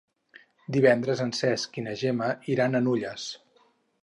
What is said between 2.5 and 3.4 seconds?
iran a Nulles.